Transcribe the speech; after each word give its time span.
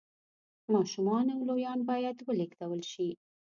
ماشومان 0.73 1.25
او 1.35 1.39
لویان 1.49 1.79
باید 1.89 2.17
ولېږدول 2.27 2.81
شي 2.91 3.09